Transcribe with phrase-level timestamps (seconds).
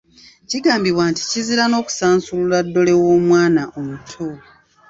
[0.49, 4.27] Kigambibwa nti kizira n'okusansulula ddole w'omwana omuto.